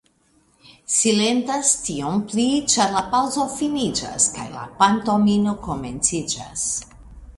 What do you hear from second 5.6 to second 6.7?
komenciĝas.